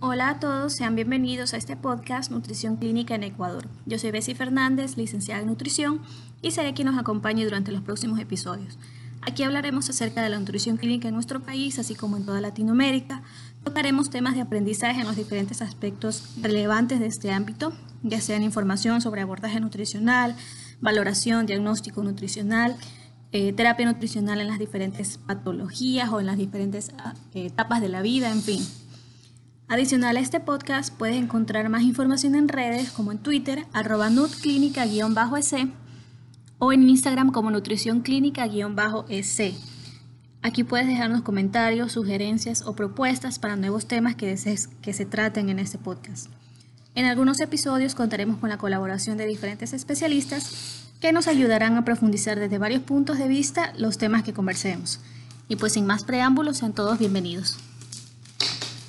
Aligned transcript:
Hola 0.00 0.28
a 0.28 0.38
todos, 0.38 0.74
sean 0.74 0.94
bienvenidos 0.94 1.54
a 1.54 1.56
este 1.56 1.76
podcast 1.76 2.30
Nutrición 2.30 2.76
Clínica 2.76 3.16
en 3.16 3.24
Ecuador. 3.24 3.66
Yo 3.84 3.98
soy 3.98 4.12
Bessie 4.12 4.36
Fernández, 4.36 4.96
licenciada 4.96 5.40
en 5.40 5.48
nutrición, 5.48 6.00
y 6.40 6.52
seré 6.52 6.72
quien 6.72 6.86
nos 6.86 6.96
acompañe 6.96 7.42
durante 7.42 7.72
los 7.72 7.82
próximos 7.82 8.20
episodios. 8.20 8.78
Aquí 9.22 9.42
hablaremos 9.42 9.90
acerca 9.90 10.22
de 10.22 10.28
la 10.28 10.38
nutrición 10.38 10.76
clínica 10.76 11.08
en 11.08 11.14
nuestro 11.14 11.40
país, 11.40 11.80
así 11.80 11.96
como 11.96 12.16
en 12.16 12.24
toda 12.24 12.40
Latinoamérica. 12.40 13.24
Tocaremos 13.64 14.08
temas 14.08 14.36
de 14.36 14.42
aprendizaje 14.42 15.00
en 15.00 15.06
los 15.08 15.16
diferentes 15.16 15.62
aspectos 15.62 16.22
relevantes 16.40 17.00
de 17.00 17.06
este 17.06 17.32
ámbito, 17.32 17.72
ya 18.04 18.20
sean 18.20 18.44
información 18.44 19.00
sobre 19.00 19.22
abordaje 19.22 19.58
nutricional, 19.58 20.36
valoración, 20.80 21.44
diagnóstico 21.46 22.04
nutricional, 22.04 22.76
eh, 23.32 23.52
terapia 23.52 23.86
nutricional 23.86 24.40
en 24.40 24.46
las 24.46 24.60
diferentes 24.60 25.18
patologías 25.18 26.08
o 26.10 26.20
en 26.20 26.26
las 26.26 26.38
diferentes 26.38 26.92
ah, 26.98 27.14
etapas 27.34 27.80
de 27.80 27.88
la 27.88 28.00
vida, 28.00 28.30
en 28.30 28.42
fin. 28.42 28.64
Adicional 29.70 30.16
a 30.16 30.20
este 30.20 30.40
podcast 30.40 30.94
puedes 30.96 31.16
encontrar 31.16 31.68
más 31.68 31.82
información 31.82 32.34
en 32.34 32.48
redes 32.48 32.90
como 32.90 33.12
en 33.12 33.18
Twitter, 33.18 33.66
arroba 33.74 34.08
nutclínica-ec 34.08 35.68
o 36.58 36.72
en 36.72 36.88
Instagram 36.88 37.32
como 37.32 37.50
nutrición 37.50 38.00
clínica-ec. 38.00 39.54
Aquí 40.40 40.64
puedes 40.64 40.86
dejarnos 40.86 41.20
comentarios, 41.20 41.92
sugerencias 41.92 42.62
o 42.62 42.74
propuestas 42.74 43.38
para 43.38 43.56
nuevos 43.56 43.86
temas 43.86 44.14
que 44.14 44.28
desees 44.28 44.68
que 44.80 44.94
se 44.94 45.04
traten 45.04 45.50
en 45.50 45.58
este 45.58 45.76
podcast. 45.76 46.28
En 46.94 47.04
algunos 47.04 47.38
episodios 47.38 47.94
contaremos 47.94 48.38
con 48.38 48.48
la 48.48 48.56
colaboración 48.56 49.18
de 49.18 49.26
diferentes 49.26 49.74
especialistas 49.74 50.86
que 50.98 51.12
nos 51.12 51.28
ayudarán 51.28 51.76
a 51.76 51.84
profundizar 51.84 52.40
desde 52.40 52.56
varios 52.56 52.84
puntos 52.84 53.18
de 53.18 53.28
vista 53.28 53.74
los 53.76 53.98
temas 53.98 54.22
que 54.22 54.32
conversemos. 54.32 54.98
Y 55.46 55.56
pues 55.56 55.74
sin 55.74 55.84
más 55.84 56.04
preámbulos, 56.04 56.56
sean 56.56 56.72
todos 56.72 56.98
bienvenidos. 56.98 57.58